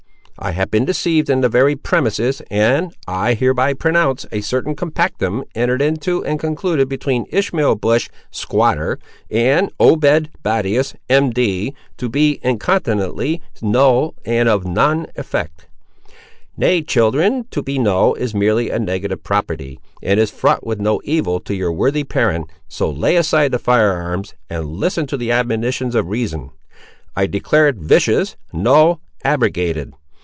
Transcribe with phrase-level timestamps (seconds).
[0.43, 5.43] I have been deceived in the very premises, and, I hereby pronounce, a certain compactum,
[5.53, 8.97] entered into and concluded between Ishmael Bush, squatter,
[9.29, 15.67] and Obed Battius, M.D., to be incontinently null and of non effect.
[16.57, 21.01] Nay, children, to be null is merely a negative property, and is fraught with no
[21.03, 25.31] evil to your worthy parent; so lay aside the fire arms, and listen to the
[25.31, 26.49] admonitions of reason.
[27.15, 29.93] I declare it vicious—null—abrogated.